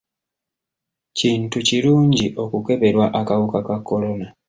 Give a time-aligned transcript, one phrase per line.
[1.17, 4.27] Kintu kirungi okukeberwa akawuka ka kolona.